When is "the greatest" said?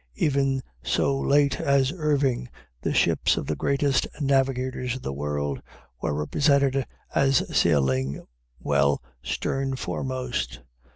3.45-4.07